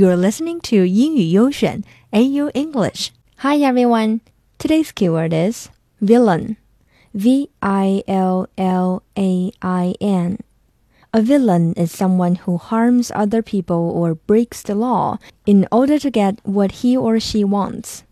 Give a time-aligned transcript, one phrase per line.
[0.00, 3.10] You're listening to 英语优选 AU English.
[3.40, 4.20] Hi everyone.
[4.58, 5.68] Today's keyword is
[6.00, 6.56] villain.
[7.12, 10.38] V I L L A I N.
[11.12, 16.10] A villain is someone who harms other people or breaks the law in order to
[16.10, 18.04] get what he or she wants.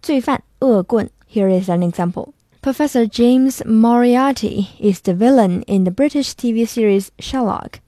[0.00, 1.10] 罪犯,恶棍.
[1.28, 2.32] Here is an example.
[2.62, 7.80] Professor James Moriarty is the villain in the British TV series Sherlock.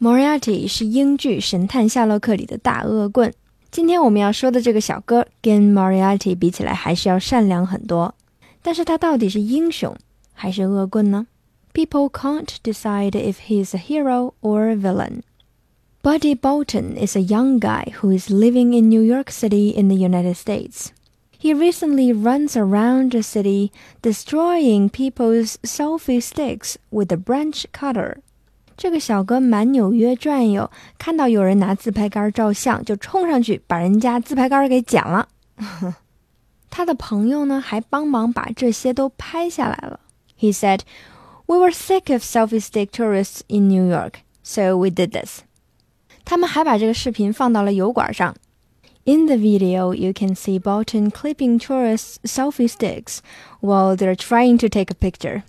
[0.00, 3.32] Moriarty 是英剧《神探夏洛克》里的大恶棍。
[3.70, 8.14] 今天我们要说的这个小哥跟 Moriarty 比起来还是要善良很多，
[8.62, 9.96] 但是他到底是英雄
[10.34, 11.26] 还是恶棍呢？
[11.72, 15.22] People can't decide if he's a hero or a villain.
[16.02, 19.96] Buddy Bolton is a young guy who is living in New York City in the
[19.96, 20.90] United States.
[21.38, 23.72] He recently runs around the city
[24.02, 28.22] destroying people's selfie sticks with a branch cutter.
[28.77, 35.27] 这个小哥满纽约转悠，看到有人拿自拍杆照相，就冲上去把人家自拍杆给剪了。
[36.69, 39.99] 他的朋友呢，还帮忙把这些都拍下来了。
[40.39, 40.79] He said,
[41.45, 45.41] "We were sick of selfie stick tourists in New York, so we did this."
[46.23, 48.35] 他们还把这个视频放到了油管上。
[49.03, 53.19] in the video, you can see Bolton clipping tourists' selfie sticks
[53.59, 55.41] while they're trying to take a picture.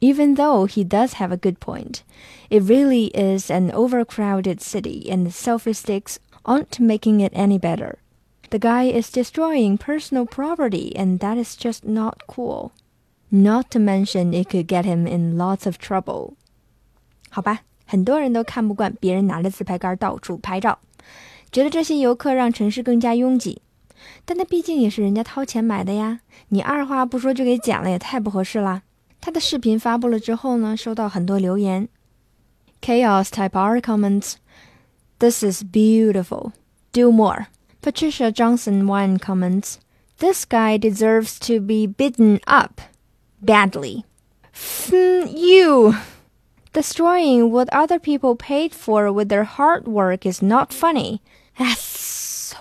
[0.00, 2.02] Even though he does have a good point,
[2.50, 7.96] it really is an overcrowded city and the selfie sticks aren't making it any better.
[8.50, 12.72] The guy is destroying personal property and that is just not cool.
[13.30, 16.34] Not to mention it could get him in lots of trouble.
[17.30, 20.78] 好吧，很多人都看不惯别人拿着自拍杆到处拍照。
[21.50, 23.62] 觉得这些游客让城市更加拥挤，
[24.24, 26.20] 但那毕竟也是人家掏钱买的呀！
[26.48, 28.82] 你二话不说就给剪了，也太不合适啦！
[29.20, 31.88] 他的视频发布了之后呢，收到很多留言。
[32.80, 34.34] Chaos Type R comments,
[35.18, 36.52] "This is beautiful.
[36.92, 37.46] Do more."
[37.80, 39.76] Patricia Johnson One comments,
[40.18, 42.80] "This guy deserves to be beaten up
[43.42, 44.04] badly."
[45.26, 45.94] you.
[46.72, 51.20] Destroying what other people paid for with their hard work is not funny.
[51.58, 52.54] Yes.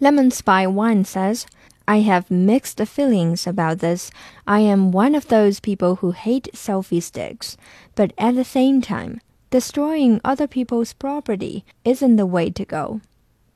[0.00, 1.46] Lemon Spy One says,
[1.88, 4.10] I have mixed feelings about this.
[4.46, 7.56] I am one of those people who hate selfie sticks,
[7.94, 13.00] but at the same time, destroying other people's property isn't the way to go.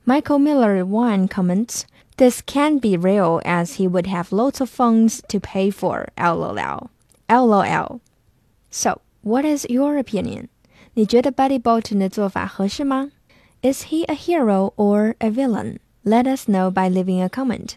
[0.04, 1.86] Michael Miller One comments,
[2.18, 6.08] This can't be real as he would have lots of funds to pay for.
[6.18, 6.90] LOL.
[7.30, 8.00] LOL.
[8.70, 10.48] So, what is your opinion?
[10.94, 13.10] 你觉得 Buddy Bolton 的做法合适吗？
[13.62, 15.78] Is he a hero or a villain?
[16.04, 17.76] Let us know by leaving a comment.